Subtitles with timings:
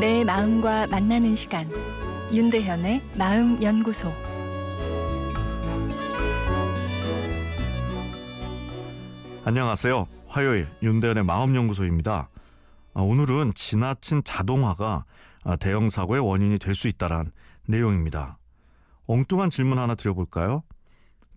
[0.00, 1.70] 내 마음과 만나는 시간
[2.32, 4.10] 윤대현의 마음 연구소
[9.44, 10.06] 안녕하세요.
[10.28, 12.28] 화요일 윤대현의 마음 연구소입니다.
[12.94, 15.04] 아, 오늘은 지나친 자동화가
[15.44, 17.32] 아, 대형 사고의 원인이 될 수 있다란
[17.66, 18.38] 내용입니다.
[19.06, 20.62] 엉뚱한 질문 하나 드려볼까요?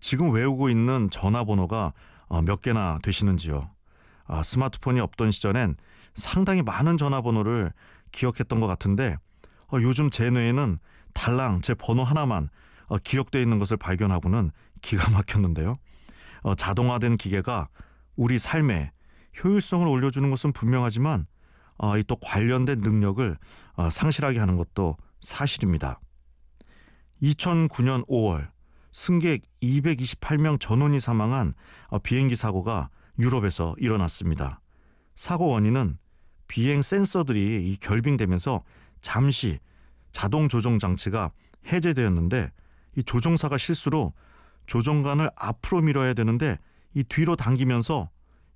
[0.00, 1.92] 지금 외우고 있는 전화번호가
[2.28, 3.68] 어, 몇 개나 되시는지요?
[4.26, 5.76] 아, 스마트폰이 없던 시절엔
[6.14, 7.72] 상당히 많은 전화번호를
[8.14, 9.16] 기억했던 것 같은데
[9.72, 10.78] 어, 요즘 제 뇌에는
[11.12, 12.48] 달랑 제 번호 하나만
[12.86, 14.50] 어, 기억되어 있는 것을 발견하고는
[14.82, 15.78] 기가 막혔는데요.
[16.42, 17.68] 어, 자동화된 기계가
[18.16, 18.92] 우리 삶에
[19.42, 21.26] 효율성을 올려주는 것은 분명하지만
[21.78, 23.36] 어, 또 관련된 능력을
[23.74, 26.00] 어, 상실하게 하는 것도 사실입니다.
[27.22, 28.48] 2009년 5월
[28.92, 31.54] 승객 228명 전원이 사망한
[31.88, 34.60] 어, 비행기 사고가 유럽에서 일어났습니다.
[35.16, 35.98] 사고 원인은
[36.54, 38.62] 비행 센서들이 이 결빙되면서
[39.00, 39.58] 잠시
[40.12, 41.32] 자동 조종 장치가
[41.66, 42.52] 해제되었는데
[42.94, 44.12] 이 조종사가 실수로
[44.66, 46.56] 조종관을 앞으로 밀어야 되는데
[46.94, 48.08] 이 뒤로 당기면서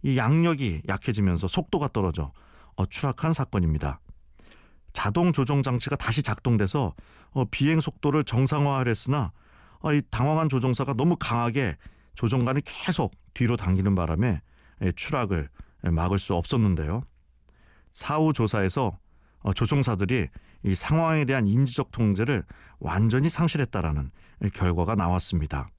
[0.02, 2.30] 이 양력이 약해지면서 속도가 떨어져
[2.76, 3.98] 어, 추락한 사건입니다.
[4.92, 6.94] 자동 조종 장치가 다시 작동돼서
[7.32, 9.32] 어, 비행 속도를 정상화했으나
[9.80, 11.74] 어, 이 당황한 조종사가 너무 강하게
[12.14, 14.40] 조종관을 계속 뒤로 당기는 바람에
[14.82, 15.48] 예, 추락을
[15.82, 17.00] 막을 수 없었는데요.
[17.90, 18.98] 사후 조사에서
[19.40, 20.28] 어, 조종사들이
[20.64, 22.44] 이 상황에 대한 인지적 통제를
[22.80, 24.10] 완전히 상실했다라는
[24.54, 25.70] 결과가 나왔습니다.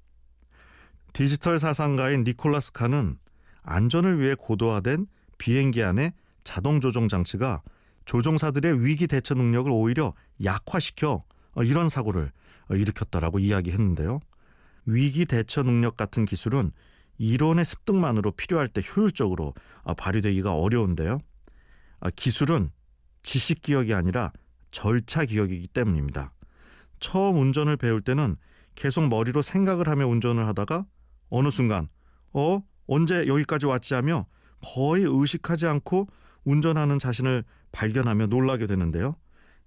[1.13, 3.17] 디지털 사상가인 니콜라스 칸은
[3.63, 7.61] 안전을 위해 고도화된 비행기 안에 자동 조종 장치가
[8.05, 12.31] 조종사들의 위기 대처 능력을 오히려 약화시켜 어, 이런 사고를
[12.69, 14.19] 어, 일으켰다라고 이야기했는데요.
[14.85, 16.71] 위기 대처 능력 같은 기술은
[17.17, 21.19] 이론의 습득만으로 필요할 때 효율적으로 어, 발휘되기가 어려운데요.
[22.15, 22.71] 기술은
[23.23, 24.31] 지식 기억이 아니라
[24.71, 26.33] 절차 기억이기 때문입니다.
[26.99, 28.35] 처음 운전을 배울 때는
[28.75, 30.85] 계속 머리로 생각을 하며 운전을 하다가
[31.29, 31.89] 어느 순간
[32.33, 34.25] 어 언제 여기까지 왔지 하며
[34.61, 36.07] 거의 의식하지 않고
[36.43, 39.15] 운전하는 자신을 발견하며 놀라게 되는데요.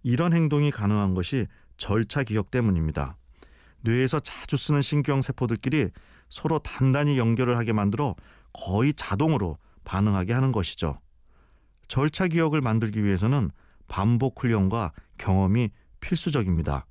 [0.02, 3.16] 이런 행동이 가능한 것이 절차 기억 때문입니다.
[3.82, 5.90] 뇌에서 자주 쓰는 신경 세포들끼리
[6.28, 8.16] 서로 단단히 연결을 하게 만들어
[8.52, 10.98] 거의 자동으로 반응하게 하는 것이죠.
[11.92, 13.50] 절차 기억을 만들기 위해서는
[13.86, 15.68] 반복 훈련과 경험이
[16.00, 16.86] 필수적입니다.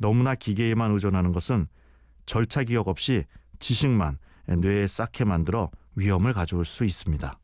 [0.00, 1.68] 너무나 기계에만 의존하는 것은
[2.26, 3.26] 절차 기억 없이
[3.60, 4.18] 지식만
[4.48, 7.38] 뇌에 쌓게 만들어 위험을 가져올 수 있습니다.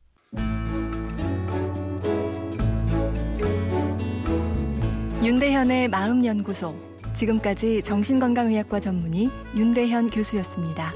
[5.23, 6.77] 윤대현의 마음연구소
[7.15, 10.93] 지금까지 정신건강의학과 전문의 윤대현 교수였습니다.